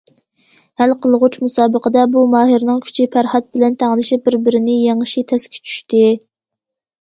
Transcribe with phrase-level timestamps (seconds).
[0.81, 6.03] ھەل قىلغۇچ مۇسابىقىدە، بۇ ماھىرنىڭ كۈچى پەرھات بىلەن تەڭلىشىپ، بىر- بىرىنى يېڭىشى تەسكە چۈشتى.